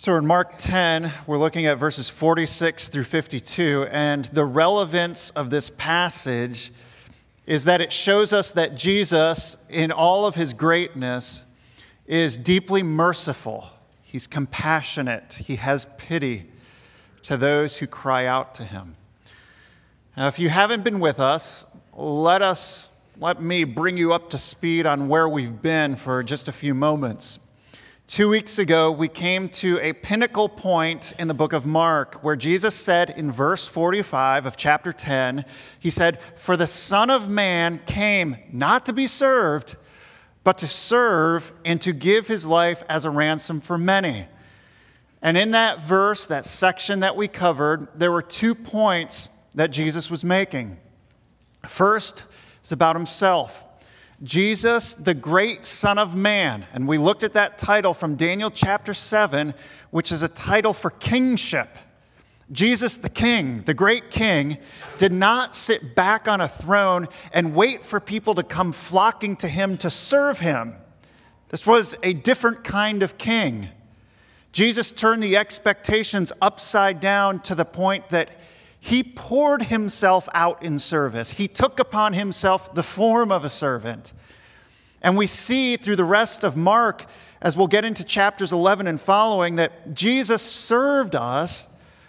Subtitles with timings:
[0.00, 5.50] So in Mark 10, we're looking at verses 46 through 52, and the relevance of
[5.50, 6.72] this passage
[7.46, 11.44] is that it shows us that Jesus, in all of his greatness,
[12.06, 13.66] is deeply merciful.
[14.02, 15.34] He's compassionate.
[15.34, 16.46] He has pity
[17.24, 18.96] to those who cry out to him.
[20.16, 22.88] Now, if you haven't been with us, let us
[23.18, 26.72] let me bring you up to speed on where we've been for just a few
[26.72, 27.38] moments.
[28.10, 32.34] Two weeks ago, we came to a pinnacle point in the book of Mark where
[32.34, 35.44] Jesus said in verse 45 of chapter 10,
[35.78, 39.76] He said, For the Son of Man came not to be served,
[40.42, 44.26] but to serve and to give his life as a ransom for many.
[45.22, 50.10] And in that verse, that section that we covered, there were two points that Jesus
[50.10, 50.78] was making.
[51.64, 52.24] First,
[52.58, 53.68] it's about himself.
[54.22, 56.66] Jesus, the great Son of Man.
[56.74, 59.54] And we looked at that title from Daniel chapter 7,
[59.90, 61.68] which is a title for kingship.
[62.52, 64.58] Jesus, the King, the great King,
[64.98, 69.48] did not sit back on a throne and wait for people to come flocking to
[69.48, 70.74] him to serve him.
[71.48, 73.68] This was a different kind of king.
[74.52, 78.36] Jesus turned the expectations upside down to the point that
[78.80, 81.32] he poured himself out in service.
[81.32, 84.14] He took upon himself the form of a servant.
[85.02, 87.04] And we see through the rest of Mark,
[87.42, 91.68] as we'll get into chapters 11 and following, that Jesus served us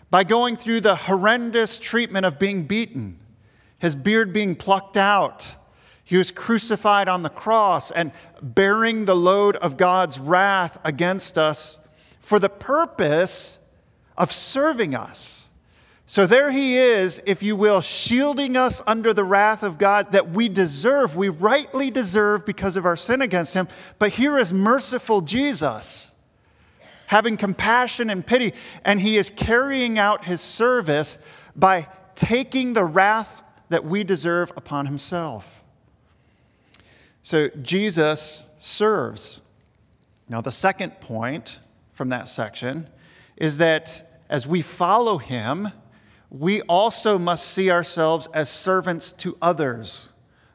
[0.10, 3.20] by going through the horrendous treatment of being beaten,
[3.78, 5.58] his beard being plucked out.
[6.06, 8.12] He was crucified on the cross and
[8.42, 11.80] bearing the load of God's wrath against us
[12.20, 13.60] for the purpose
[14.18, 15.50] of serving us.
[16.12, 20.30] So there he is, if you will, shielding us under the wrath of God that
[20.32, 23.70] we deserve, we rightly deserve because of our sin against him.
[23.98, 26.12] But here is merciful Jesus,
[27.08, 28.52] having compassion and pity,
[28.84, 31.18] and he is carrying out his service
[31.56, 35.64] by taking the wrath that we deserve upon himself.
[37.22, 39.40] So Jesus serves.
[40.28, 41.62] Now, the second point
[41.94, 42.90] from that section
[43.38, 45.72] is that as we follow him,
[46.32, 50.10] we also must see ourselves as servants to others,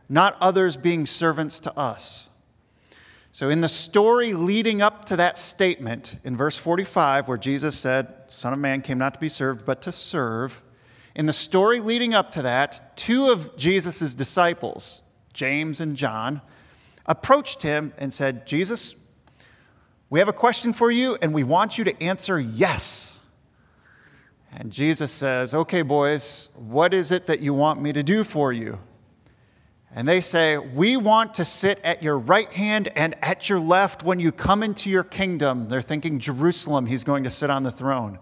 [0.08, 2.30] not others being servants to us.
[3.30, 8.14] So, in the story leading up to that statement in verse 45, where Jesus said,
[8.26, 10.62] Son of Man came not to be served, but to serve,
[11.14, 15.02] in the story leading up to that, two of Jesus' disciples,
[15.34, 16.40] James and John,
[17.04, 18.96] approached him and said, Jesus,
[20.08, 23.15] we have a question for you, and we want you to answer yes.
[24.52, 28.52] And Jesus says, Okay, boys, what is it that you want me to do for
[28.52, 28.78] you?
[29.94, 34.02] And they say, We want to sit at your right hand and at your left
[34.02, 35.68] when you come into your kingdom.
[35.68, 38.18] They're thinking Jerusalem, he's going to sit on the throne.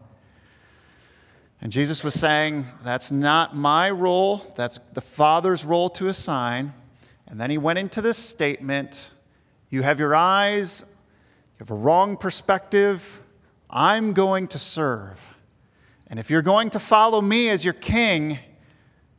[1.60, 6.72] And Jesus was saying, That's not my role, that's the Father's role to assign.
[7.26, 9.14] And then he went into this statement
[9.70, 13.20] You have your eyes, you have a wrong perspective.
[13.68, 15.33] I'm going to serve.
[16.08, 18.38] And if you're going to follow me as your king,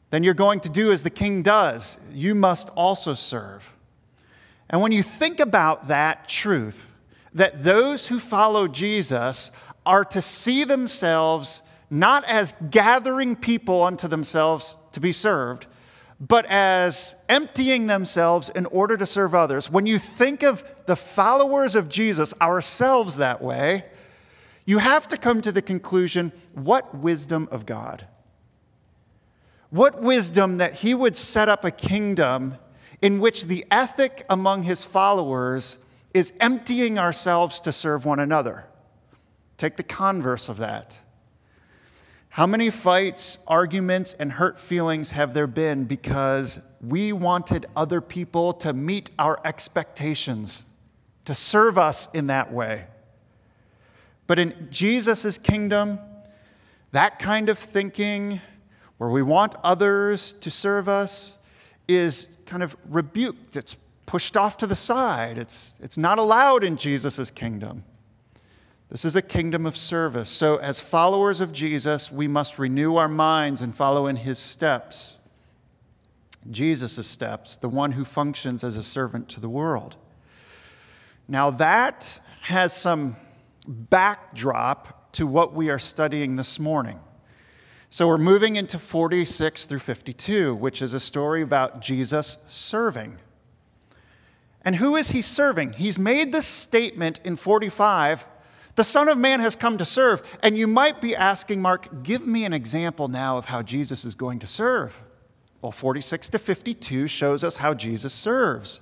[0.10, 2.00] then you're going to do as the king does.
[2.14, 3.74] You must also serve.
[4.70, 6.94] And when you think about that truth,
[7.34, 9.52] that those who follow Jesus
[9.86, 15.68] are to see themselves not as gathering people unto themselves to be served,
[16.20, 19.70] but as emptying themselves in order to serve others.
[19.70, 23.86] When you think of the followers of Jesus, ourselves that way,
[24.66, 28.08] you have to come to the conclusion what wisdom of God?
[29.70, 32.58] What wisdom that he would set up a kingdom
[33.02, 38.66] in which the ethic among his followers is emptying ourselves to serve one another.
[39.58, 41.02] Take the converse of that.
[42.30, 48.54] How many fights, arguments, and hurt feelings have there been because we wanted other people
[48.54, 50.66] to meet our expectations,
[51.26, 52.86] to serve us in that way?
[54.28, 56.00] But in Jesus' kingdom,
[56.92, 58.42] that kind of thinking,
[58.98, 61.38] where we want others to serve us,
[61.88, 63.58] is kind of rebuked.
[63.58, 65.38] It's pushed off to the side.
[65.38, 67.84] It's, it's not allowed in Jesus' kingdom.
[68.90, 70.30] This is a kingdom of service.
[70.30, 75.18] So, as followers of Jesus, we must renew our minds and follow in his steps.
[76.52, 79.96] Jesus' steps, the one who functions as a servant to the world.
[81.28, 83.16] Now, that has some
[83.68, 87.00] backdrop to what we are studying this morning.
[87.90, 93.20] So we're moving into 46 through 52, which is a story about Jesus serving.
[94.64, 95.74] And who is he serving?
[95.74, 98.26] He's made this statement in 45
[98.76, 100.22] The Son of Man has come to serve.
[100.44, 104.16] And you might be asking, Mark, give me an example now of how Jesus is
[104.16, 105.02] going to serve.
[105.62, 108.82] Well, 46 to 52 shows us how Jesus serves.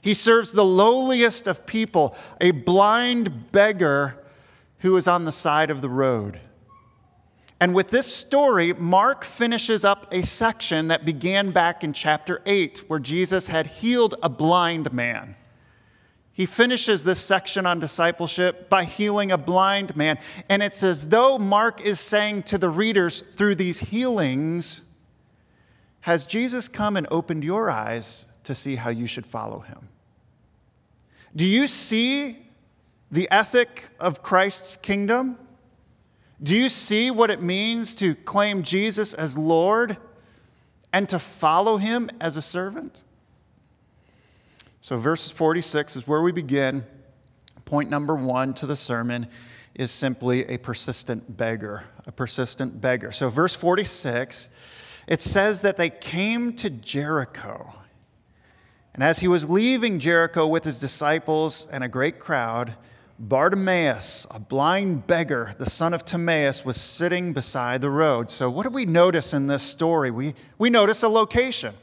[0.00, 4.17] He serves the lowliest of people, a blind beggar
[4.80, 6.40] who is on the side of the road.
[7.60, 12.84] And with this story, Mark finishes up a section that began back in chapter 8,
[12.86, 15.34] where Jesus had healed a blind man.
[16.32, 20.20] He finishes this section on discipleship by healing a blind man.
[20.48, 24.82] And it's as though Mark is saying to the readers through these healings,
[26.02, 29.88] Has Jesus come and opened your eyes to see how you should follow him?
[31.34, 32.47] Do you see
[33.10, 35.38] the ethic of Christ's kingdom?
[36.42, 39.96] Do you see what it means to claim Jesus as Lord
[40.92, 43.02] and to follow him as a servant?
[44.80, 46.84] So, verse 46 is where we begin.
[47.64, 49.26] Point number one to the sermon
[49.74, 51.84] is simply a persistent beggar.
[52.06, 53.12] A persistent beggar.
[53.12, 54.48] So, verse 46,
[55.06, 57.74] it says that they came to Jericho.
[58.94, 62.74] And as he was leaving Jericho with his disciples and a great crowd,
[63.20, 68.30] Bartimaeus, a blind beggar, the son of Timaeus, was sitting beside the road.
[68.30, 70.12] So, what do we notice in this story?
[70.12, 71.74] We, we notice a location.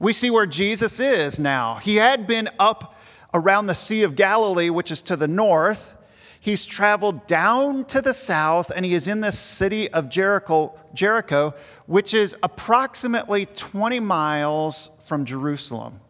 [0.00, 1.74] We see where Jesus is now.
[1.74, 2.96] He had been up
[3.34, 5.94] around the Sea of Galilee, which is to the north.
[6.40, 11.54] He's traveled down to the south, and he is in this city of Jericho, Jericho,
[11.86, 16.00] which is approximately 20 miles from Jerusalem.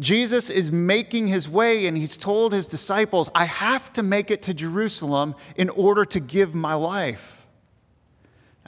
[0.00, 4.42] Jesus is making his way, and he's told his disciples, I have to make it
[4.42, 7.46] to Jerusalem in order to give my life.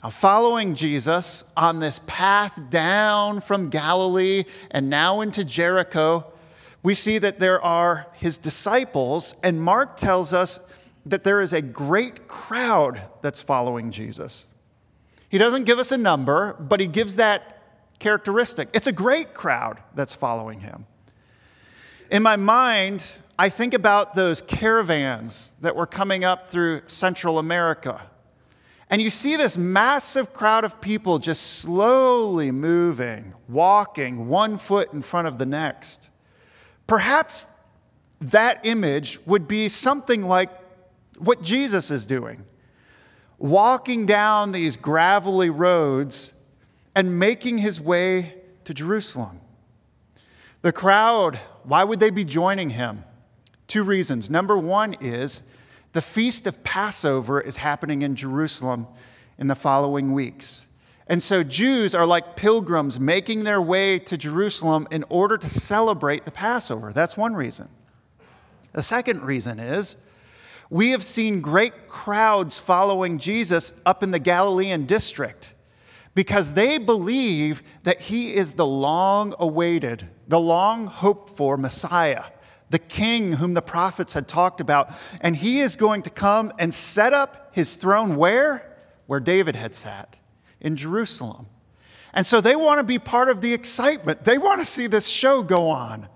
[0.03, 6.25] Now, following Jesus on this path down from Galilee and now into Jericho,
[6.83, 10.59] we see that there are his disciples, and Mark tells us
[11.05, 14.47] that there is a great crowd that's following Jesus.
[15.29, 17.61] He doesn't give us a number, but he gives that
[17.99, 18.69] characteristic.
[18.73, 20.87] It's a great crowd that's following him.
[22.11, 28.01] In my mind, I think about those caravans that were coming up through Central America.
[28.89, 35.01] And you see this massive crowd of people just slowly moving, walking one foot in
[35.01, 36.09] front of the next.
[36.85, 37.47] Perhaps
[38.19, 40.49] that image would be something like
[41.17, 42.45] what Jesus is doing
[43.41, 46.33] walking down these gravelly roads
[46.95, 49.39] and making his way to Jerusalem.
[50.61, 53.03] The crowd, why would they be joining him?
[53.67, 54.29] Two reasons.
[54.29, 55.43] Number one is
[55.93, 58.87] the feast of Passover is happening in Jerusalem
[59.37, 60.67] in the following weeks.
[61.07, 66.25] And so Jews are like pilgrims making their way to Jerusalem in order to celebrate
[66.25, 66.93] the Passover.
[66.93, 67.67] That's one reason.
[68.71, 69.97] The second reason is
[70.69, 75.53] we have seen great crowds following Jesus up in the Galilean district
[76.13, 82.25] because they believe that he is the long awaited, the long hoped for Messiah,
[82.69, 84.91] the king whom the prophets had talked about.
[85.21, 88.77] And he is going to come and set up his throne where?
[89.07, 90.17] Where David had sat,
[90.59, 91.47] in Jerusalem.
[92.13, 94.25] And so they want to be part of the excitement.
[94.25, 96.07] They want to see this show go on.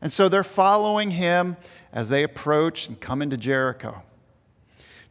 [0.00, 1.56] And so they're following him
[1.92, 4.02] as they approach and come into Jericho.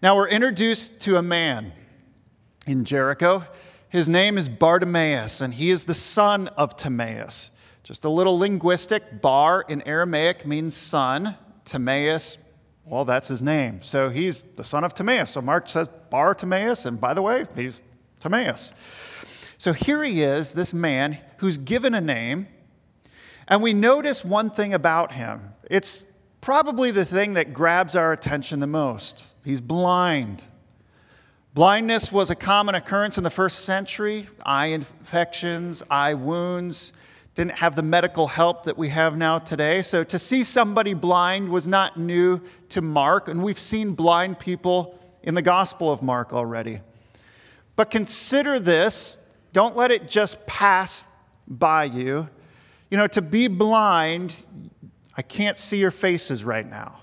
[0.01, 1.73] Now we're introduced to a man
[2.67, 3.43] in Jericho.
[3.89, 7.51] His name is Bartimaeus, and he is the son of Timaeus.
[7.83, 9.21] Just a little linguistic.
[9.21, 11.37] Bar in Aramaic means son.
[11.63, 12.37] Timaeus,
[12.83, 13.81] well, that's his name.
[13.81, 15.31] So he's the son of Timaeus.
[15.31, 17.81] So Mark says Bar Timaeus, and by the way, he's
[18.19, 18.73] Timaeus.
[19.57, 22.47] So here he is, this man who's given a name,
[23.47, 25.53] and we notice one thing about him.
[25.71, 26.03] It's
[26.41, 29.37] probably the thing that grabs our attention the most.
[29.45, 30.43] He's blind.
[31.57, 34.27] Blindness was a common occurrence in the first century.
[34.45, 36.93] Eye infections, eye wounds,
[37.33, 39.81] didn't have the medical help that we have now today.
[39.81, 44.99] So to see somebody blind was not new to Mark, and we've seen blind people
[45.23, 46.79] in the Gospel of Mark already.
[47.75, 49.17] But consider this,
[49.51, 51.09] don't let it just pass
[51.47, 52.29] by you.
[52.91, 54.45] You know, to be blind,
[55.17, 56.99] I can't see your faces right now.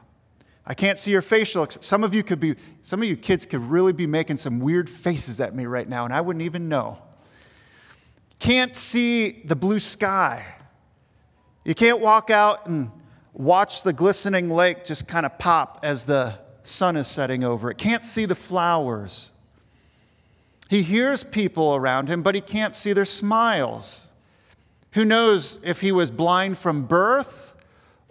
[0.66, 1.66] I can't see your facial.
[1.80, 4.88] Some of you could be, some of you kids could really be making some weird
[4.88, 7.02] faces at me right now, and I wouldn't even know.
[8.38, 10.44] Can't see the blue sky.
[11.64, 12.90] You can't walk out and
[13.34, 17.78] watch the glistening lake just kind of pop as the sun is setting over it.
[17.78, 19.30] Can't see the flowers.
[20.70, 24.10] He hears people around him, but he can't see their smiles.
[24.92, 27.43] Who knows if he was blind from birth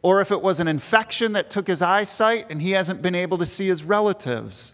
[0.04, 3.38] or if it was an infection that took his eyesight and he hasn't been able
[3.40, 4.74] to see his relatives.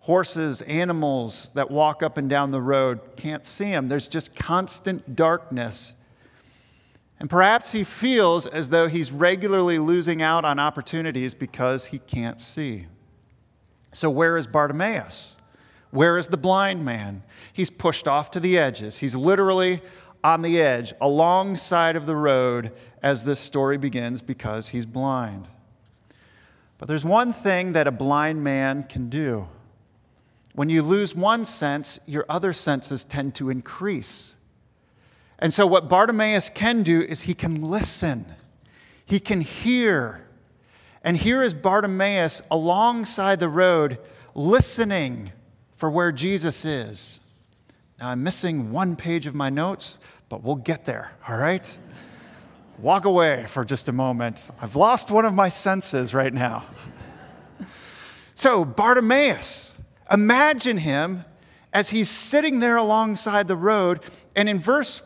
[0.00, 3.88] Horses, animals that walk up and down the road can't see him.
[3.88, 5.94] There's just constant darkness.
[7.18, 12.40] And perhaps he feels as though he's regularly losing out on opportunities because he can't
[12.40, 12.86] see.
[13.92, 15.36] So, where is Bartimaeus?
[15.90, 17.22] Where is the blind man?
[17.54, 18.98] He's pushed off to the edges.
[18.98, 19.80] He's literally
[20.26, 25.46] on the edge, alongside of the road as this story begins because he's blind.
[26.78, 29.46] But there's one thing that a blind man can do.
[30.52, 34.34] When you lose one sense, your other senses tend to increase.
[35.38, 38.26] And so, what Bartimaeus can do is he can listen,
[39.04, 40.26] he can hear.
[41.04, 43.98] And here is Bartimaeus alongside the road,
[44.34, 45.30] listening
[45.76, 47.20] for where Jesus is.
[47.98, 49.96] Now, I'm missing one page of my notes,
[50.28, 51.78] but we'll get there, all right?
[52.78, 54.50] Walk away for just a moment.
[54.60, 56.64] I've lost one of my senses right now.
[58.34, 59.80] So, Bartimaeus,
[60.10, 61.24] imagine him
[61.72, 64.00] as he's sitting there alongside the road,
[64.34, 65.02] and in verse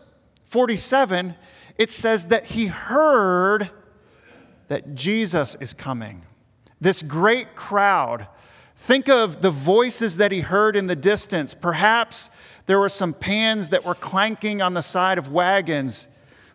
[0.46, 1.36] 47,
[1.78, 3.70] it says that he heard
[4.68, 6.22] that Jesus is coming.
[6.80, 8.26] This great crowd.
[8.76, 11.54] Think of the voices that he heard in the distance.
[11.54, 12.30] Perhaps
[12.70, 16.08] there were some pans that were clanking on the side of wagons.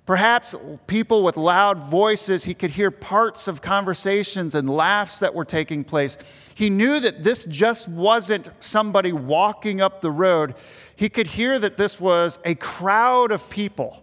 [0.05, 0.55] Perhaps
[0.87, 5.83] people with loud voices, he could hear parts of conversations and laughs that were taking
[5.83, 6.17] place.
[6.53, 10.55] He knew that this just wasn't somebody walking up the road.
[10.95, 14.01] He could hear that this was a crowd of people.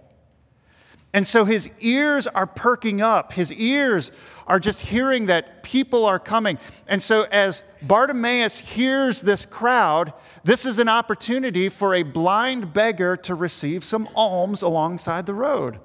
[1.15, 3.33] And so his ears are perking up.
[3.33, 4.13] His ears
[4.47, 6.59] are just hearing that people are coming.
[6.87, 10.13] And so as Bartimaeus hears this crowd,
[10.45, 15.79] this is an opportunity for a blind beggar to receive some alms alongside the road.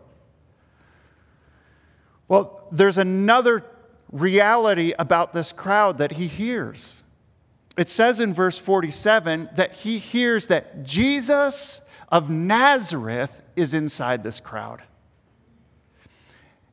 [2.27, 3.63] Well, there's another
[4.11, 7.03] reality about this crowd that he hears.
[7.77, 14.39] It says in verse 47 that he hears that Jesus of Nazareth is inside this
[14.39, 14.81] crowd.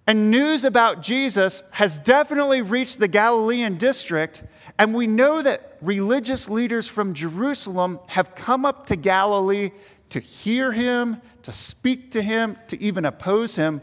[0.06, 4.44] And news about Jesus has definitely reached the Galilean district,
[4.78, 9.70] and we know that religious leaders from Jerusalem have come up to Galilee
[10.10, 13.80] to hear him, to speak to him, to even oppose him.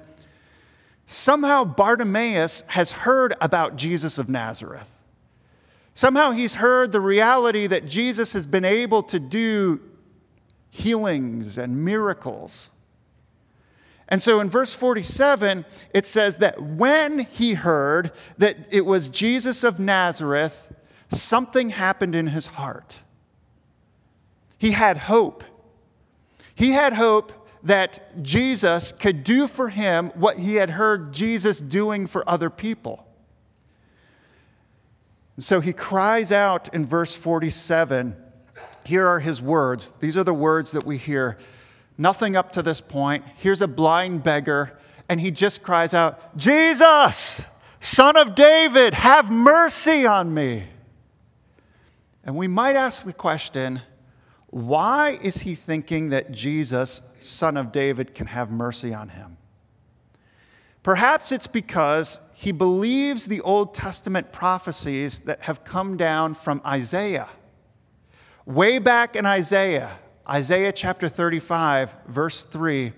[1.07, 4.97] Somehow Bartimaeus has heard about Jesus of Nazareth.
[5.93, 9.81] Somehow he's heard the reality that Jesus has been able to do
[10.69, 12.69] healings and miracles.
[14.11, 19.63] And so in verse 47, it says that when he heard that it was Jesus
[19.63, 20.71] of Nazareth,
[21.07, 23.03] something happened in his heart.
[24.57, 25.45] He had hope.
[26.53, 27.31] He had hope
[27.63, 33.07] that Jesus could do for him what he had heard Jesus doing for other people.
[35.37, 38.17] So he cries out in verse 47.
[38.83, 39.91] Here are his words.
[40.01, 41.37] These are the words that we hear.
[42.01, 43.23] Nothing up to this point.
[43.37, 44.75] Here's a blind beggar,
[45.07, 47.39] and he just cries out, Jesus,
[47.79, 50.63] son of David, have mercy on me.
[52.23, 53.81] And we might ask the question
[54.47, 59.37] why is he thinking that Jesus, son of David, can have mercy on him?
[60.81, 67.29] Perhaps it's because he believes the Old Testament prophecies that have come down from Isaiah.
[68.47, 69.99] Way back in Isaiah,
[70.31, 72.93] Isaiah chapter 35, verse 3,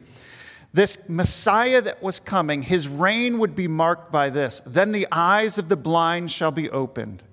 [0.73, 4.59] this Messiah that was coming, his reign would be marked by this.
[4.65, 7.23] Then the eyes of the blind shall be opened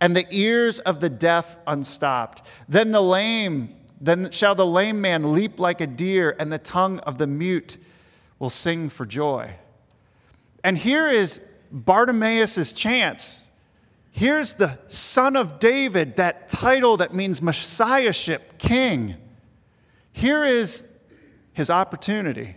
[0.00, 2.42] and the ears of the deaf unstopped.
[2.68, 6.98] Then the lame, then shall the lame man leap like a deer, and the tongue
[7.00, 7.76] of the mute
[8.38, 9.50] will sing for joy.
[10.64, 13.49] And here is Bartimaeus' chance.
[14.12, 19.16] Here's the son of David, that title that means messiahship, king.
[20.12, 20.88] Here is
[21.52, 22.56] his opportunity.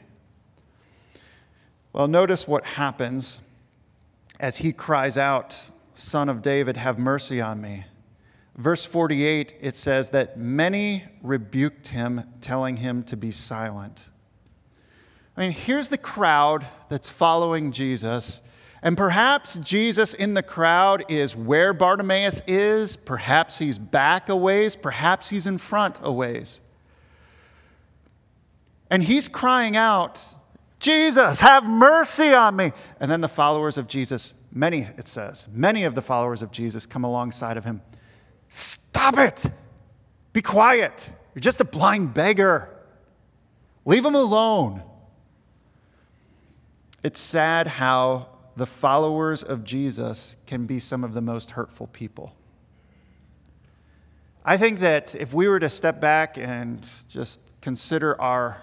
[1.94, 3.42] Well, notice what happens
[4.40, 7.86] as he cries out Son of David, have mercy on me.
[8.56, 14.10] Verse 48, it says that many rebuked him, telling him to be silent.
[15.36, 18.42] I mean, here's the crowd that's following Jesus.
[18.84, 22.98] And perhaps Jesus in the crowd is where Bartimaeus is.
[22.98, 24.76] Perhaps he's back a ways.
[24.76, 26.62] Perhaps he's in front a ways.
[28.92, 30.24] And he's crying out,
[30.80, 32.74] Jesus, have mercy on me.
[33.00, 36.86] And then the followers of Jesus Many, it says, many of the followers of Jesus
[36.86, 37.82] come alongside of him.
[38.50, 39.50] Stop it!
[40.32, 41.12] Be quiet.
[41.34, 42.70] You're just a blind beggar.
[43.84, 44.84] Leave him alone.
[47.02, 52.36] It's sad how the followers of Jesus can be some of the most hurtful people.
[54.46, 58.62] I think that if we were to step back and just consider our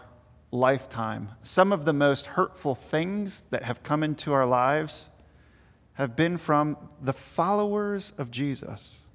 [0.53, 5.11] lifetime, some of the most hurtful things that have come into our lives
[5.95, 9.07] have been from the followers of Jesus.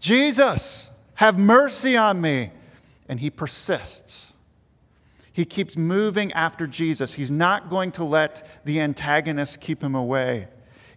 [0.00, 2.50] Jesus, have mercy on me.
[3.08, 4.34] And he persists.
[5.36, 7.12] He keeps moving after Jesus.
[7.12, 10.48] He's not going to let the antagonists keep him away.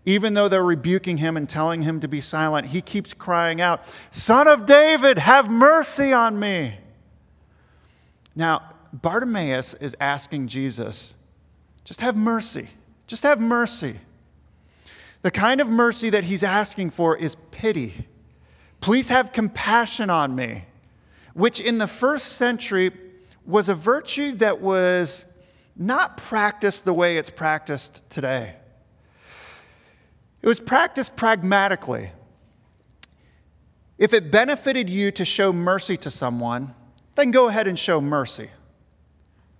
[0.05, 3.81] Even though they're rebuking him and telling him to be silent, he keeps crying out,
[4.11, 6.77] Son of David, have mercy on me.
[8.33, 8.61] Now,
[8.93, 11.17] Bartimaeus is asking Jesus,
[11.83, 12.69] just have mercy.
[13.07, 13.97] Just have mercy.
[15.21, 18.07] The kind of mercy that he's asking for is pity.
[18.79, 20.63] Please have compassion on me,
[21.33, 22.93] which in the first century
[23.45, 25.27] was a virtue that was
[25.75, 28.55] not practiced the way it's practiced today.
[30.41, 32.11] It was practiced pragmatically.
[33.97, 36.73] If it benefited you to show mercy to someone,
[37.15, 38.49] then go ahead and show mercy.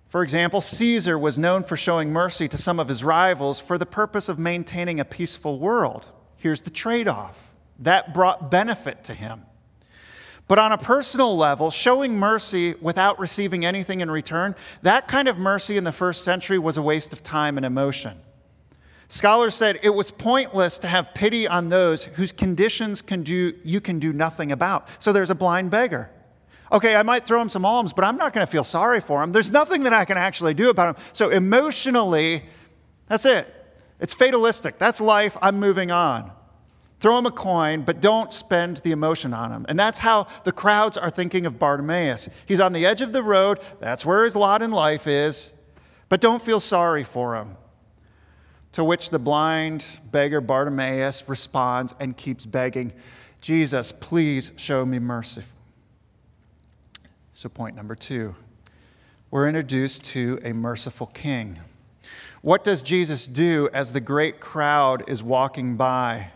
[0.08, 3.86] For example, Caesar was known for showing mercy to some of his rivals for the
[3.86, 6.08] purpose of maintaining a peaceful world.
[6.36, 9.42] Here's the trade off that brought benefit to him.
[10.50, 15.38] But on a personal level, showing mercy without receiving anything in return, that kind of
[15.38, 18.18] mercy in the first century was a waste of time and emotion.
[19.06, 23.80] Scholars said it was pointless to have pity on those whose conditions can do, you
[23.80, 24.88] can do nothing about.
[24.98, 26.10] So there's a blind beggar.
[26.72, 29.22] Okay, I might throw him some alms, but I'm not going to feel sorry for
[29.22, 29.30] him.
[29.30, 31.04] There's nothing that I can actually do about him.
[31.12, 32.42] So emotionally,
[33.06, 33.46] that's it.
[34.00, 34.78] It's fatalistic.
[34.78, 35.36] That's life.
[35.40, 36.32] I'm moving on.
[37.00, 39.64] Throw him a coin, but don't spend the emotion on him.
[39.70, 42.28] And that's how the crowds are thinking of Bartimaeus.
[42.44, 43.58] He's on the edge of the road.
[43.80, 45.54] That's where his lot in life is.
[46.10, 47.56] But don't feel sorry for him.
[48.72, 52.92] To which the blind beggar Bartimaeus responds and keeps begging,
[53.40, 55.42] Jesus, please show me mercy.
[57.32, 58.34] So, point number two,
[59.30, 61.58] we're introduced to a merciful king.
[62.42, 66.32] What does Jesus do as the great crowd is walking by?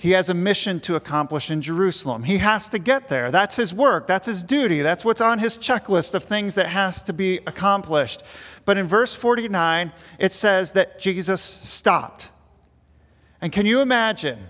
[0.00, 2.22] He has a mission to accomplish in Jerusalem.
[2.22, 3.30] He has to get there.
[3.30, 4.06] That's his work.
[4.06, 4.80] That's his duty.
[4.80, 8.22] That's what's on his checklist of things that has to be accomplished.
[8.64, 12.30] But in verse 49, it says that Jesus stopped.
[13.42, 14.48] And can you imagine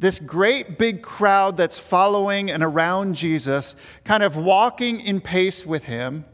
[0.00, 5.84] this great big crowd that's following and around Jesus, kind of walking in pace with
[5.84, 6.24] him.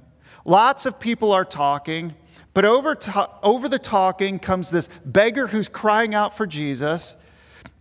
[0.47, 2.15] Lots of people are talking,
[2.55, 7.17] but over, to- over the talking comes this beggar who's crying out for Jesus.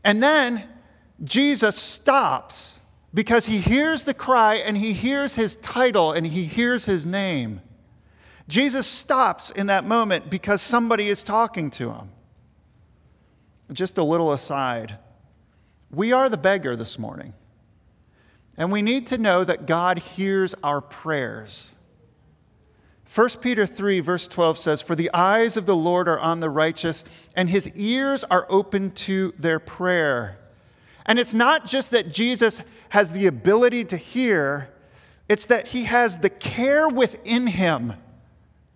[0.03, 0.63] And then
[1.23, 2.79] Jesus stops
[3.13, 7.61] because he hears the cry and he hears his title and he hears his name.
[8.47, 12.09] Jesus stops in that moment because somebody is talking to him.
[13.73, 14.97] Just a little aside.
[15.91, 17.33] We are the beggar this morning.
[18.57, 21.75] And we need to know that God hears our prayers.
[23.13, 26.49] 1 Peter 3, verse 12 says, For the eyes of the Lord are on the
[26.49, 27.03] righteous,
[27.35, 30.37] and his ears are open to their prayer.
[31.05, 34.69] And it's not just that Jesus has the ability to hear,
[35.29, 37.93] it's that he has the care within him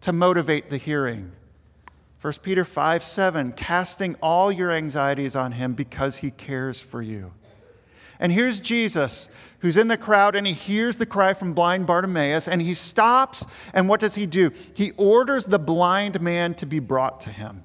[0.02, 1.32] to motivate the hearing.
[2.22, 7.32] 1 Peter 5 7, casting all your anxieties on him because he cares for you.
[8.20, 9.30] And here's Jesus,
[9.62, 13.46] who's in the crowd, and he hears the cry from blind Bartimaeus, and he stops,
[13.74, 14.52] and what does he do?
[14.74, 17.64] He orders the blind man to be brought to him.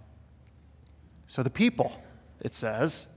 [1.26, 1.92] So the people,
[2.40, 3.08] it says,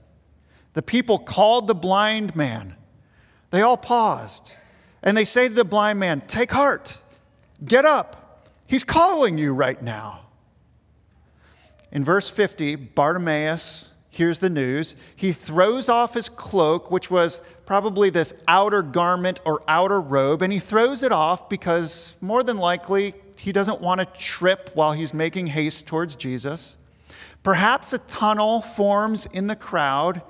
[0.72, 2.74] the people called the blind man.
[3.50, 4.56] They all paused,
[5.02, 7.02] and they say to the blind man, Take heart,
[7.64, 8.48] get up.
[8.66, 10.20] He's calling you right now.
[11.92, 14.96] In verse 50, Bartimaeus hears the news.
[15.14, 20.52] He throws off his cloak, which was probably this outer garment or outer robe, and
[20.52, 25.14] he throws it off because more than likely he doesn't want to trip while he's
[25.14, 26.76] making haste towards Jesus.
[27.42, 30.20] Perhaps a tunnel forms in the crowd.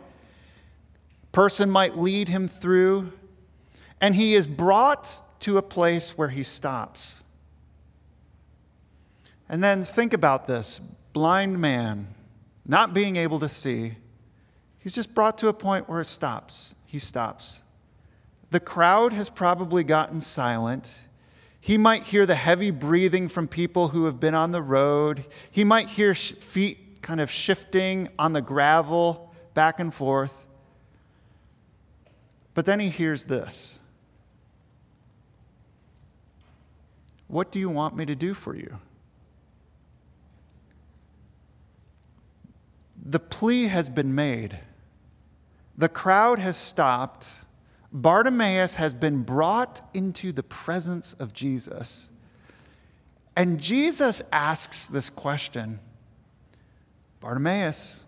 [1.33, 3.13] Person might lead him through,
[4.01, 7.21] and he is brought to a place where he stops.
[9.49, 10.79] And then think about this
[11.13, 12.07] blind man,
[12.67, 13.95] not being able to see,
[14.79, 16.75] he's just brought to a point where it stops.
[16.87, 17.63] He stops.
[18.51, 21.07] The crowd has probably gotten silent.
[21.61, 25.25] He might hear the heavy breathing from people who have been on the road.
[25.51, 30.47] He might hear feet kind of shifting on the gravel back and forth.
[32.55, 33.81] But then he hears this
[37.29, 38.79] What do you want me to do for you?
[43.05, 44.59] The plea has been made.
[45.77, 47.29] The crowd has stopped.
[47.93, 52.11] Bartimaeus has been brought into the presence of Jesus.
[53.37, 55.81] And Jesus asks this question
[57.21, 58.07] Bartimaeus,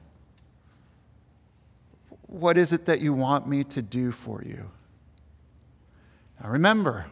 [2.27, 4.71] what is it that you want me to do for you?
[6.43, 7.07] Now remember,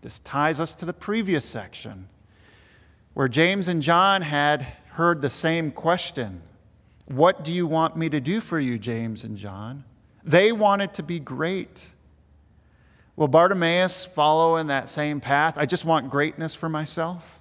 [0.00, 2.08] this ties us to the previous section
[3.14, 6.42] where James and John had heard the same question
[7.12, 9.84] What do you want me to do for you, James and John?
[10.24, 11.90] They wanted to be great.
[13.16, 15.58] Will Bartimaeus follow in that same path?
[15.58, 17.38] I just want greatness for myself.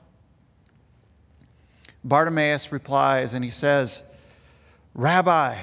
[2.04, 4.04] Bartimaeus replies and he says,
[4.94, 5.58] Rabbi.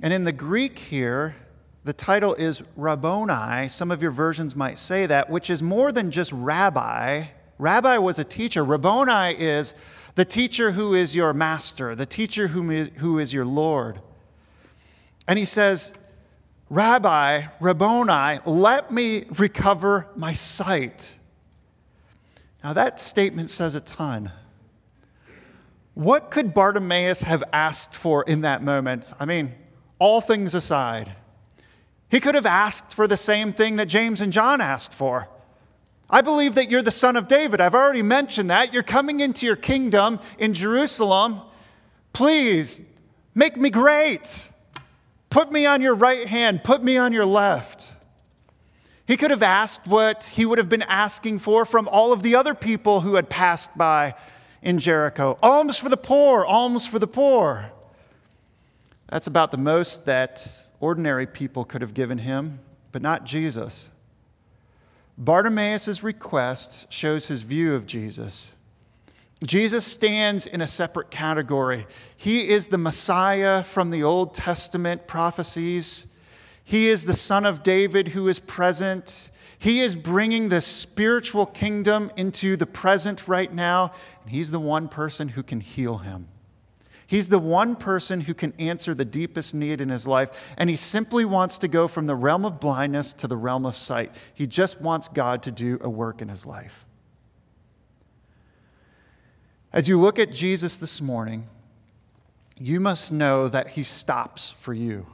[0.00, 1.34] And in the Greek here,
[1.82, 3.68] the title is Rabboni.
[3.68, 7.24] Some of your versions might say that, which is more than just rabbi.
[7.58, 8.64] Rabbi was a teacher.
[8.64, 9.74] Rabboni is
[10.14, 14.00] the teacher who is your master, the teacher who is, your Lord.
[15.26, 15.94] And he says,
[16.68, 21.18] Rabbi, Rabboni, let me recover my sight.
[22.62, 24.30] Now, that statement says a ton.
[25.94, 29.12] What could Bartimaeus have asked for in that moment?
[29.20, 29.52] I mean,
[29.98, 31.14] all things aside,
[32.10, 35.28] he could have asked for the same thing that James and John asked for.
[36.12, 37.62] I believe that you're the son of David.
[37.62, 38.74] I've already mentioned that.
[38.74, 41.40] You're coming into your kingdom in Jerusalem.
[42.12, 42.82] Please
[43.34, 44.50] make me great.
[45.30, 47.90] Put me on your right hand, put me on your left.
[49.06, 52.34] He could have asked what he would have been asking for from all of the
[52.34, 54.14] other people who had passed by
[54.60, 57.72] in Jericho alms for the poor, alms for the poor.
[59.08, 60.46] That's about the most that
[60.80, 62.60] ordinary people could have given him,
[62.92, 63.90] but not Jesus.
[65.18, 68.54] Bartimaeus' request shows his view of Jesus.
[69.44, 71.86] Jesus stands in a separate category.
[72.16, 76.06] He is the Messiah from the Old Testament prophecies.
[76.64, 79.30] He is the Son of David who is present.
[79.58, 84.88] He is bringing the spiritual kingdom into the present right now, and He's the one
[84.88, 86.28] person who can heal him.
[87.12, 90.76] He's the one person who can answer the deepest need in his life, and he
[90.76, 94.14] simply wants to go from the realm of blindness to the realm of sight.
[94.32, 96.86] He just wants God to do a work in his life.
[99.74, 101.48] As you look at Jesus this morning,
[102.58, 105.06] you must know that he stops for you.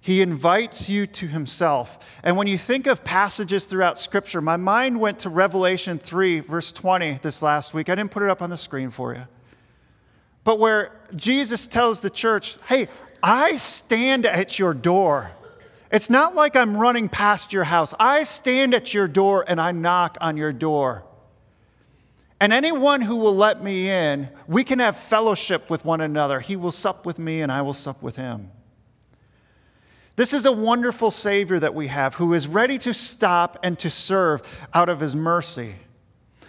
[0.00, 2.18] He invites you to himself.
[2.22, 6.72] And when you think of passages throughout Scripture, my mind went to Revelation 3, verse
[6.72, 7.90] 20, this last week.
[7.90, 9.24] I didn't put it up on the screen for you.
[10.44, 12.88] But where Jesus tells the church, hey,
[13.22, 15.30] I stand at your door.
[15.90, 17.94] It's not like I'm running past your house.
[17.98, 21.04] I stand at your door and I knock on your door.
[22.40, 26.40] And anyone who will let me in, we can have fellowship with one another.
[26.40, 28.50] He will sup with me and I will sup with him.
[30.16, 33.88] This is a wonderful Savior that we have who is ready to stop and to
[33.88, 34.42] serve
[34.74, 35.74] out of his mercy.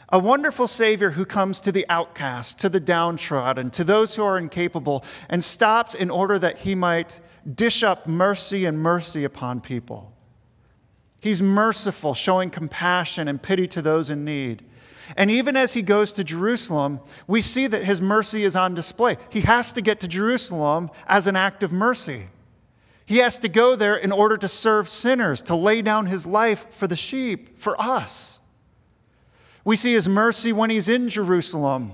[0.10, 4.38] A wonderful Savior who comes to the outcast, to the downtrodden, to those who are
[4.38, 7.20] incapable, and stops in order that he might
[7.56, 10.14] dish up mercy and mercy upon people.
[11.20, 14.64] He's merciful, showing compassion and pity to those in need.
[15.18, 19.18] And even as he goes to Jerusalem, we see that his mercy is on display.
[19.30, 22.28] He has to get to Jerusalem as an act of mercy.
[23.08, 26.72] He has to go there in order to serve sinners, to lay down his life
[26.72, 28.40] for the sheep, for us.
[29.66, 31.92] We see his mercy when he's in Jerusalem,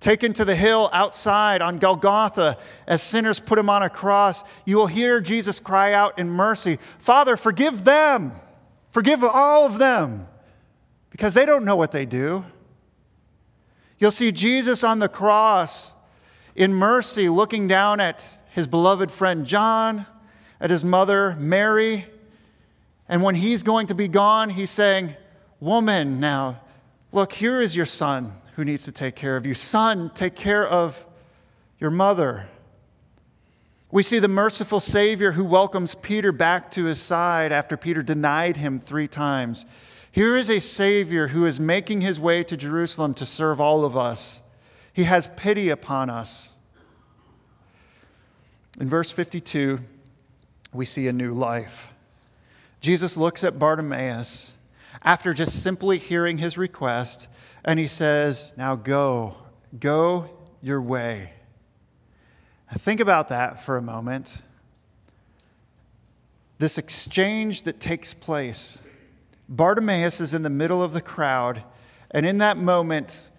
[0.00, 4.42] taken to the hill outside on Golgotha as sinners put him on a cross.
[4.66, 8.32] You will hear Jesus cry out in mercy Father, forgive them,
[8.90, 10.26] forgive all of them,
[11.10, 12.44] because they don't know what they do.
[13.98, 15.94] You'll see Jesus on the cross
[16.54, 20.06] in mercy looking down at his beloved friend John,
[20.60, 22.04] at his mother Mary.
[23.08, 25.14] And when he's going to be gone, he's saying,
[25.60, 26.60] Woman, now,
[27.12, 29.54] look, here is your son who needs to take care of you.
[29.54, 31.04] Son, take care of
[31.78, 32.48] your mother.
[33.90, 38.58] We see the merciful Savior who welcomes Peter back to his side after Peter denied
[38.58, 39.64] him three times.
[40.12, 43.96] Here is a Savior who is making his way to Jerusalem to serve all of
[43.96, 44.42] us.
[44.92, 46.56] He has pity upon us.
[48.80, 49.80] In verse 52,
[50.72, 51.94] we see a new life.
[52.80, 54.52] Jesus looks at Bartimaeus
[55.02, 57.28] after just simply hearing his request,
[57.64, 59.36] and he says, Now go,
[59.78, 60.30] go
[60.62, 61.32] your way.
[62.74, 64.42] think about that for a moment.
[66.58, 68.80] This exchange that takes place.
[69.48, 71.62] Bartimaeus is in the middle of the crowd,
[72.10, 73.30] and in that moment,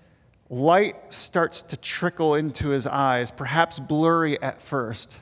[0.50, 5.20] light starts to trickle into his eyes, perhaps blurry at first.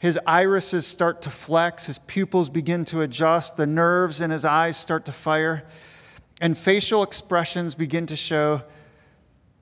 [0.00, 4.78] His irises start to flex, his pupils begin to adjust, the nerves in his eyes
[4.78, 5.62] start to fire,
[6.40, 8.62] and facial expressions begin to show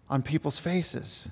[0.09, 1.29] on people's faces.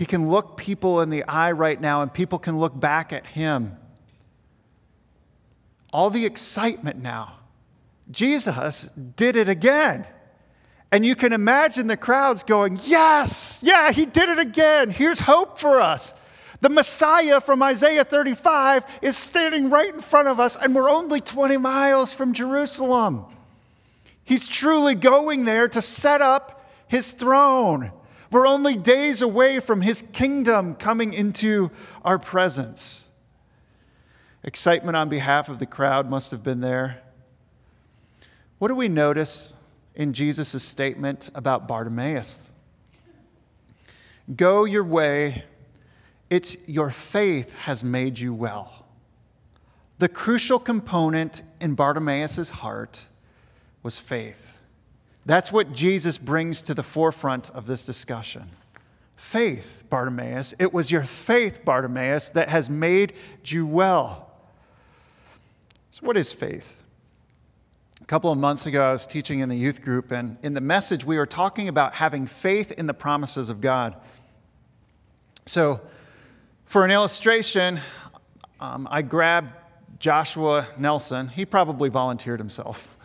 [0.00, 3.24] He can look people in the eye right now, and people can look back at
[3.24, 3.76] him.
[5.92, 7.36] All the excitement now.
[8.10, 10.08] Jesus did it again.
[10.90, 14.90] And you can imagine the crowds going, Yes, yeah, he did it again.
[14.90, 16.16] Here's hope for us.
[16.64, 21.20] The Messiah from Isaiah 35 is standing right in front of us, and we're only
[21.20, 23.26] 20 miles from Jerusalem.
[24.24, 27.92] He's truly going there to set up his throne.
[28.30, 31.70] We're only days away from his kingdom coming into
[32.02, 33.08] our presence.
[34.42, 37.02] Excitement on behalf of the crowd must have been there.
[38.58, 39.52] What do we notice
[39.94, 42.54] in Jesus' statement about Bartimaeus?
[44.34, 45.44] Go your way,
[46.34, 48.86] it's your faith has made you well.
[50.00, 53.06] The crucial component in Bartimaeus' heart
[53.84, 54.58] was faith.
[55.24, 58.50] That's what Jesus brings to the forefront of this discussion.
[59.14, 60.54] Faith, Bartimaeus.
[60.58, 63.12] It was your faith, Bartimaeus, that has made
[63.44, 64.32] you well.
[65.92, 66.82] So, what is faith?
[68.00, 70.60] A couple of months ago, I was teaching in the youth group, and in the
[70.60, 73.94] message, we were talking about having faith in the promises of God.
[75.46, 75.80] So,
[76.74, 77.78] for an illustration,
[78.58, 79.52] um, I grabbed
[80.00, 81.28] Joshua Nelson.
[81.28, 82.98] He probably volunteered himself.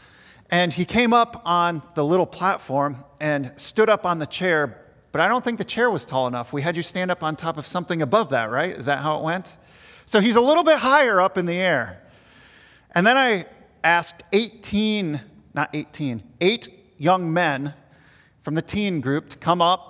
[0.50, 5.22] And he came up on the little platform and stood up on the chair, but
[5.22, 6.52] I don't think the chair was tall enough.
[6.52, 8.76] We had you stand up on top of something above that, right?
[8.76, 9.58] Is that how it went?
[10.08, 12.02] So he's a little bit higher up in the air.
[12.96, 13.46] And then I
[13.84, 15.22] asked 18,
[15.54, 17.76] not 18, eight young men
[18.42, 19.89] from the teen group to come up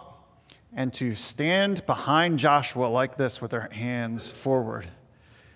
[0.73, 4.88] and to stand behind Joshua like this with their hands forward.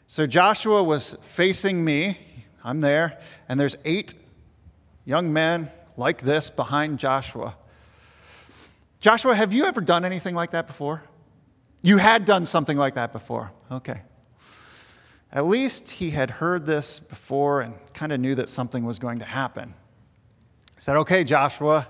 [0.08, 2.18] So Joshua was facing me.
[2.64, 4.14] I'm there, and there's eight
[5.06, 7.56] young men like this behind Joshua.
[9.00, 11.04] Joshua, have you ever done anything like that before?
[11.82, 13.52] You had done something like that before.
[13.70, 14.02] Okay.
[15.32, 19.20] At least he had heard this before and kind of knew that something was going
[19.20, 19.74] to happen.
[20.76, 21.88] He said, Okay, Joshua,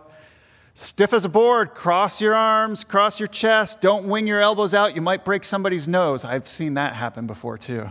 [0.73, 4.95] stiff as a board, cross your arms, cross your chest, don't wing your elbows out,
[4.95, 6.25] you might break somebody's nose.
[6.25, 7.89] I've seen that happen before too.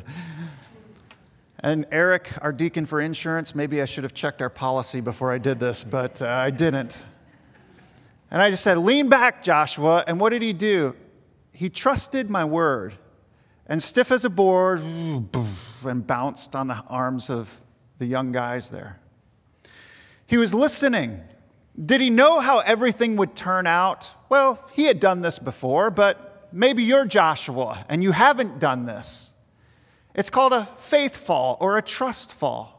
[1.60, 5.38] And Eric, our deacon for insurance, maybe I should have checked our policy before I
[5.38, 7.06] did this, but uh, I didn't.
[8.32, 10.02] And I just said, Lean back, Joshua.
[10.08, 10.96] And what did he do?
[11.54, 12.94] He trusted my word.
[13.66, 14.80] And stiff as a board,
[15.84, 17.60] and bounced on the arms of
[17.98, 18.98] the young guys there.
[20.26, 21.20] He was listening.
[21.80, 24.14] Did he know how everything would turn out?
[24.28, 29.32] Well, he had done this before, but maybe you're Joshua and you haven't done this.
[30.14, 32.78] It's called a faith fall or a trust fall.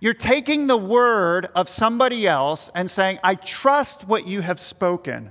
[0.00, 5.30] You're taking the word of somebody else and saying, I trust what you have spoken.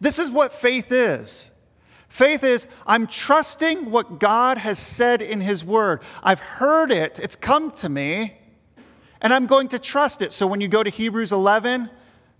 [0.00, 1.50] This is what faith is.
[2.08, 6.02] Faith is, I'm trusting what God has said in His Word.
[6.22, 8.37] I've heard it, it's come to me,
[9.20, 10.32] and I'm going to trust it.
[10.32, 11.90] So when you go to Hebrews 11,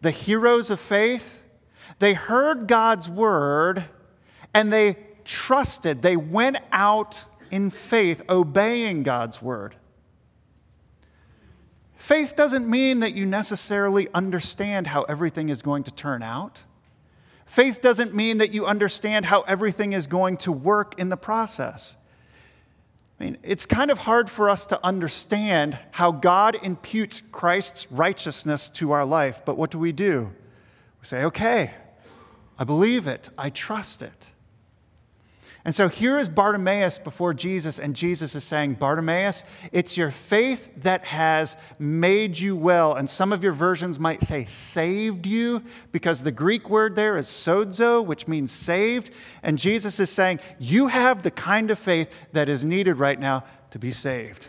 [0.00, 1.42] the heroes of faith,
[1.98, 3.84] they heard God's Word
[4.54, 6.02] and they trusted.
[6.02, 9.76] They went out in faith, obeying God's word.
[11.96, 16.64] Faith doesn't mean that you necessarily understand how everything is going to turn out.
[17.44, 21.96] Faith doesn't mean that you understand how everything is going to work in the process.
[23.18, 28.68] I mean, it's kind of hard for us to understand how God imputes Christ's righteousness
[28.70, 30.30] to our life, but what do we do?
[31.00, 31.72] We say, okay,
[32.58, 34.32] I believe it, I trust it.
[35.68, 40.70] And so here is Bartimaeus before Jesus, and Jesus is saying, Bartimaeus, it's your faith
[40.78, 42.94] that has made you well.
[42.94, 47.26] And some of your versions might say saved you, because the Greek word there is
[47.26, 49.10] sozo, which means saved.
[49.42, 53.44] And Jesus is saying, You have the kind of faith that is needed right now
[53.70, 54.48] to be saved.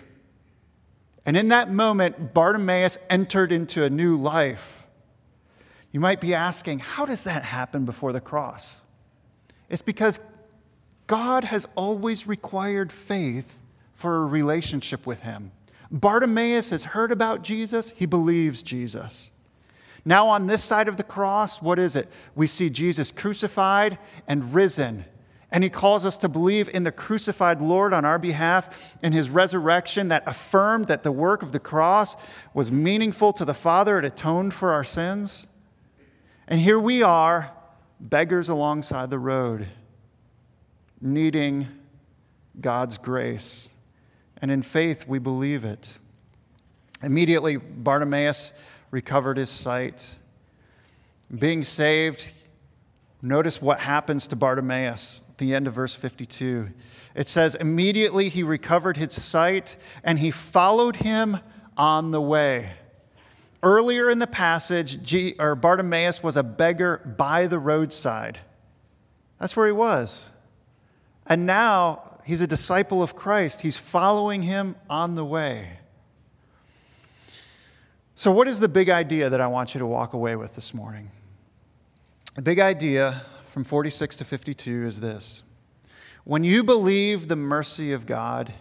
[1.25, 4.87] And in that moment, Bartimaeus entered into a new life.
[5.91, 8.83] You might be asking, How does that happen before the cross?
[9.69, 10.17] It's because
[11.09, 13.61] God has always required faith
[13.95, 15.51] for a relationship with him.
[15.89, 19.31] Bartimaeus has heard about Jesus, he believes Jesus.
[20.05, 22.09] Now, on this side of the cross, what is it?
[22.35, 25.03] We see Jesus crucified and risen.
[25.51, 29.31] And he calls us to believe in the crucified Lord on our behalf in his
[29.31, 32.17] resurrection that affirmed that the work of the cross
[32.53, 33.97] was meaningful to the Father.
[33.97, 35.47] It atoned for our sins.
[36.47, 37.51] And here we are
[37.99, 39.67] beggars alongside the road,
[41.01, 41.67] needing
[42.59, 43.69] God's grace.
[44.41, 45.99] And in faith, we believe it.
[47.01, 48.51] Immediately, Bartimaeus
[48.91, 50.17] recovered his sight.
[51.37, 52.31] Being saved,
[53.21, 56.69] notice what happens to Bartimaeus at the end of verse 52.
[57.15, 61.37] It says, Immediately he recovered his sight and he followed him
[61.77, 62.71] on the way.
[63.61, 68.39] Earlier in the passage, G, or Bartimaeus was a beggar by the roadside.
[69.37, 70.31] That's where he was.
[71.29, 73.61] And now he's a disciple of Christ.
[73.61, 75.77] He's following him on the way.
[78.15, 80.73] So, what is the big idea that I want you to walk away with this
[80.73, 81.11] morning?
[82.35, 85.43] The big idea from 46 to 52 is this
[86.23, 88.51] When you believe the mercy of God,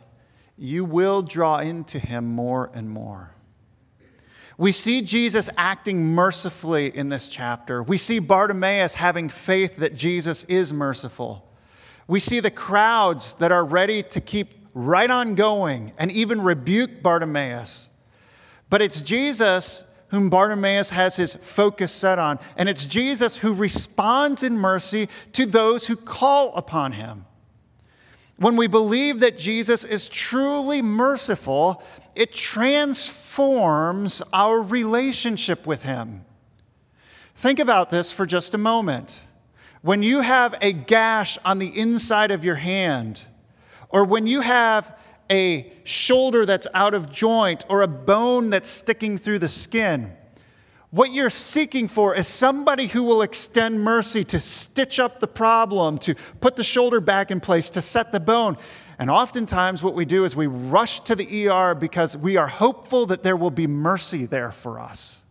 [0.59, 3.31] you will draw into him more and more.
[4.59, 7.83] We see Jesus acting mercifully in this chapter.
[7.83, 11.47] We see Bartimaeus having faith that Jesus is merciful.
[12.09, 17.03] We see the crowds that are ready to keep right on going and even rebuke
[17.03, 17.90] Bartimaeus.
[18.68, 24.42] But it's Jesus whom Bartimaeus has his focus set on, and it's Jesus who responds
[24.42, 27.27] in mercy to those who call upon him.
[28.38, 31.83] When we believe that Jesus is truly merciful,
[32.14, 36.25] it transforms our relationship with Him.
[37.35, 39.23] Think about this for just a moment.
[39.82, 43.26] When you have a gash on the inside of your hand,
[43.90, 44.96] or when you have
[45.30, 50.12] a shoulder that's out of joint, or a bone that's sticking through the skin,
[50.90, 55.98] what you're seeking for is somebody who will extend mercy to stitch up the problem,
[55.98, 58.56] to put the shoulder back in place, to set the bone.
[58.98, 63.06] And oftentimes, what we do is we rush to the ER because we are hopeful
[63.06, 65.22] that there will be mercy there for us.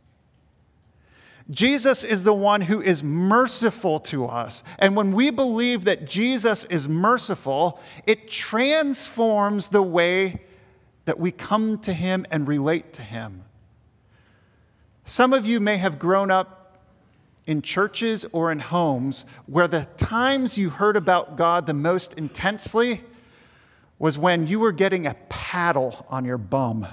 [1.49, 4.63] Jesus is the one who is merciful to us.
[4.79, 10.41] And when we believe that Jesus is merciful, it transforms the way
[11.05, 13.45] that we come to him and relate to him.
[15.05, 16.79] Some of you may have grown up
[17.45, 23.01] in churches or in homes where the times you heard about God the most intensely
[23.97, 26.86] was when you were getting a paddle on your bum.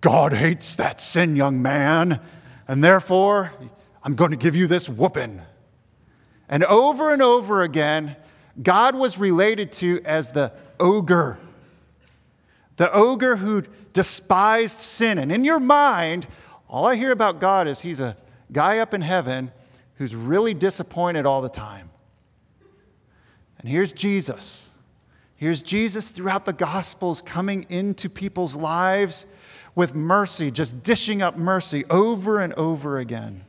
[0.00, 2.20] God hates that sin, young man,
[2.68, 3.52] and therefore
[4.02, 5.40] I'm going to give you this whooping.
[6.48, 8.16] And over and over again,
[8.62, 11.38] God was related to as the ogre,
[12.76, 15.18] the ogre who despised sin.
[15.18, 16.26] And in your mind,
[16.68, 18.16] all I hear about God is he's a
[18.52, 19.50] guy up in heaven
[19.96, 21.90] who's really disappointed all the time.
[23.58, 24.72] And here's Jesus.
[25.36, 29.26] Here's Jesus throughout the Gospels coming into people's lives
[29.78, 33.44] with mercy, just dishing up mercy over and over again.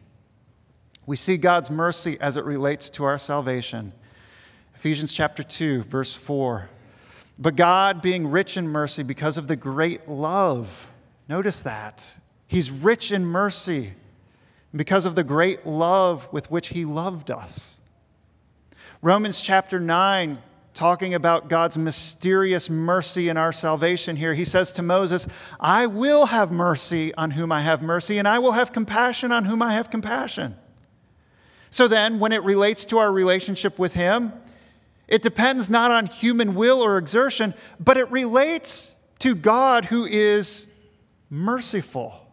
[1.07, 3.93] We see God's mercy as it relates to our salvation.
[4.75, 6.69] Ephesians chapter 2, verse 4.
[7.39, 10.87] But God, being rich in mercy because of the great love,
[11.27, 12.13] notice that,
[12.45, 13.93] He's rich in mercy
[14.71, 17.81] because of the great love with which He loved us.
[19.01, 20.37] Romans chapter 9,
[20.79, 25.27] talking about God's mysterious mercy in our salvation here, he says to Moses,
[25.59, 29.43] I will have mercy on whom I have mercy, and I will have compassion on
[29.43, 30.55] whom I have compassion.
[31.69, 34.31] So then, when it relates to our relationship with Him,
[35.09, 40.69] it depends not on human will or exertion, but it relates to God who is
[41.29, 42.28] merciful.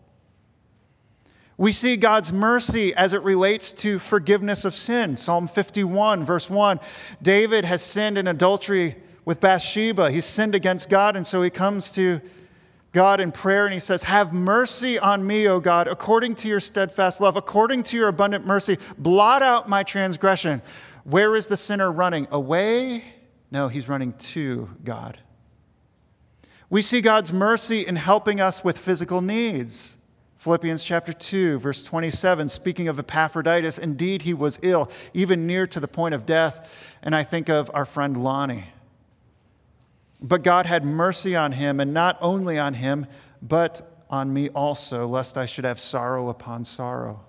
[1.58, 5.16] We see God's mercy as it relates to forgiveness of sin.
[5.16, 6.80] Psalm 51, verse 1.
[7.22, 10.10] David has sinned in adultery with Bathsheba.
[10.10, 12.20] He's sinned against God, and so he comes to
[12.92, 16.60] God in prayer and he says, Have mercy on me, O God, according to your
[16.60, 18.78] steadfast love, according to your abundant mercy.
[18.96, 20.62] Blot out my transgression.
[21.04, 22.26] Where is the sinner running?
[22.30, 23.04] Away?
[23.50, 25.18] No, he's running to God.
[26.70, 29.96] We see God's mercy in helping us with physical needs.
[30.46, 35.80] Philippians chapter 2, verse 27, speaking of Epaphroditus, indeed he was ill, even near to
[35.80, 36.96] the point of death.
[37.02, 38.66] And I think of our friend Lonnie.
[40.22, 43.06] But God had mercy on him, and not only on him,
[43.42, 47.24] but on me also, lest I should have sorrow upon sorrow.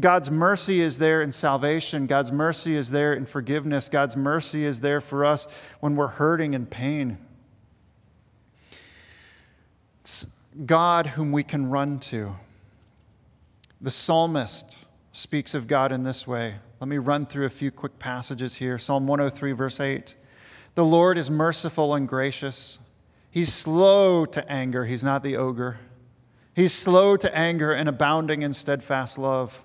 [0.00, 2.08] God's mercy is there in salvation.
[2.08, 3.88] God's mercy is there in forgiveness.
[3.88, 5.46] God's mercy is there for us
[5.78, 7.16] when we're hurting and pain.
[10.00, 10.33] It's
[10.66, 12.36] God whom we can run to.
[13.80, 16.56] The psalmist speaks of God in this way.
[16.80, 18.78] Let me run through a few quick passages here.
[18.78, 20.14] Psalm 103, verse 8.
[20.74, 22.78] The Lord is merciful and gracious.
[23.30, 25.78] He's slow to anger, he's not the ogre.
[26.54, 29.64] He's slow to anger and abounding in steadfast love.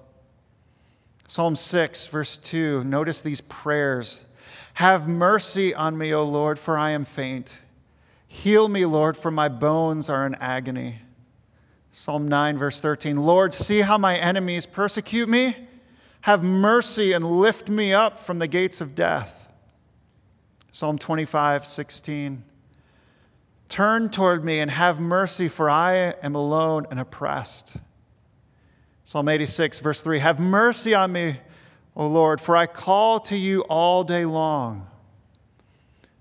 [1.28, 4.26] Psalm 6, verse 2, notice these prayers.
[4.74, 7.62] Have mercy on me, O Lord, for I am faint.
[8.32, 10.99] Heal me, Lord, for my bones are in agony.
[11.91, 15.55] Psalm 9, verse 13 Lord, see how my enemies persecute me.
[16.21, 19.51] Have mercy and lift me up from the gates of death.
[20.71, 22.43] Psalm 25, 16.
[23.67, 27.77] Turn toward me and have mercy, for I am alone and oppressed.
[29.03, 31.39] Psalm 86, verse 3 Have mercy on me,
[31.95, 34.89] O Lord, for I call to you all day long.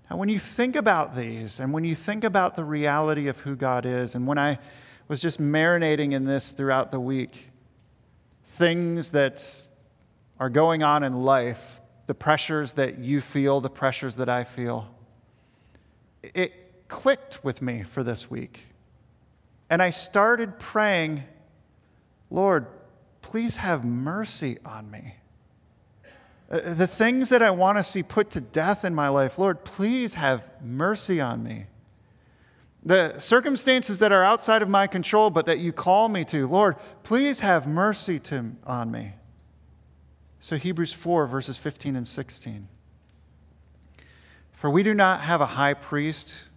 [0.09, 3.55] Now, when you think about these, and when you think about the reality of who
[3.55, 4.57] God is, and when I
[5.07, 7.49] was just marinating in this throughout the week,
[8.45, 9.63] things that
[10.39, 14.93] are going on in life, the pressures that you feel, the pressures that I feel,
[16.23, 18.65] it clicked with me for this week.
[19.69, 21.23] And I started praying,
[22.31, 22.65] Lord,
[23.21, 25.15] please have mercy on me.
[26.49, 29.63] Uh, the things that I want to see put to death in my life, Lord,
[29.63, 31.65] please have mercy on me.
[32.83, 36.77] The circumstances that are outside of my control, but that you call me to, Lord,
[37.03, 39.13] please have mercy to, on me.
[40.39, 42.67] So, Hebrews 4, verses 15 and 16.
[44.53, 46.49] For we do not have a high priest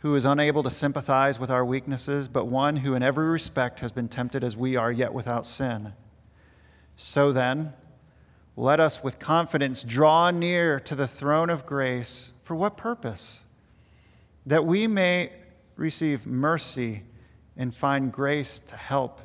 [0.00, 3.90] who is unable to sympathize with our weaknesses, but one who in every respect has
[3.90, 5.94] been tempted as we are, yet without sin.
[6.96, 7.72] So then,
[8.58, 12.32] let us with confidence draw near to the throne of grace.
[12.42, 13.44] For what purpose?
[14.46, 15.30] That we may
[15.76, 17.02] receive mercy
[17.56, 19.20] and find grace to help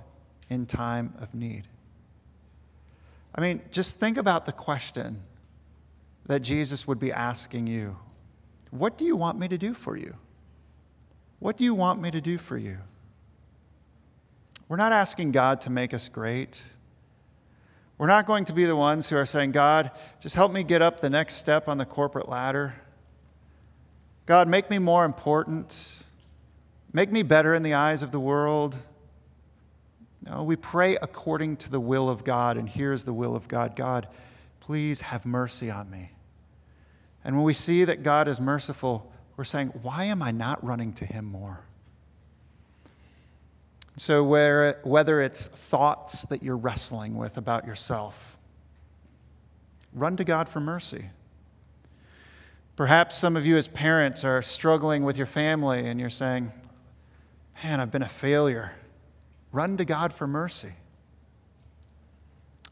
[0.49, 1.63] in time of need.
[3.33, 5.23] I mean, just think about the question
[6.27, 7.97] that Jesus would be asking you
[8.69, 10.13] What do you want me to do for you?
[11.39, 12.77] What do you want me to do for you?
[14.67, 16.61] We're not asking God to make us great.
[17.97, 20.81] We're not going to be the ones who are saying, God, just help me get
[20.81, 22.75] up the next step on the corporate ladder.
[24.25, 26.03] God, make me more important.
[26.91, 28.75] Make me better in the eyes of the world.
[30.25, 33.75] No, we pray according to the will of God, and here's the will of God
[33.75, 34.07] God,
[34.61, 36.11] please have mercy on me.
[37.23, 40.93] And when we see that God is merciful, we're saying, why am I not running
[40.93, 41.61] to Him more?
[43.95, 48.37] So, where, whether it's thoughts that you're wrestling with about yourself,
[49.93, 51.05] run to God for mercy.
[52.75, 56.51] Perhaps some of you, as parents, are struggling with your family and you're saying,
[57.63, 58.71] Man, I've been a failure.
[59.51, 60.71] Run to God for mercy.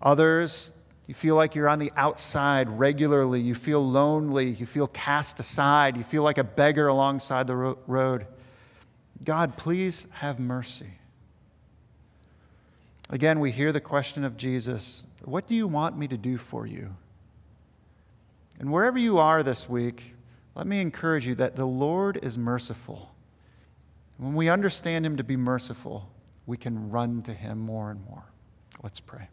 [0.01, 0.71] Others,
[1.05, 3.39] you feel like you're on the outside regularly.
[3.39, 4.49] You feel lonely.
[4.49, 5.97] You feel cast aside.
[5.97, 8.25] You feel like a beggar alongside the road.
[9.23, 10.87] God, please have mercy.
[13.11, 16.65] Again, we hear the question of Jesus What do you want me to do for
[16.65, 16.95] you?
[18.59, 20.15] And wherever you are this week,
[20.55, 23.13] let me encourage you that the Lord is merciful.
[24.17, 26.09] When we understand Him to be merciful,
[26.45, 28.23] we can run to Him more and more.
[28.81, 29.27] Let's pray.